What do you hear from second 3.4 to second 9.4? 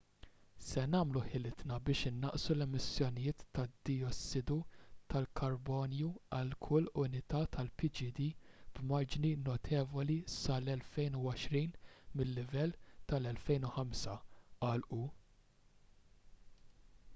tad-dijossidu tal-karbonju għal kull unità tal-pgd b'marġni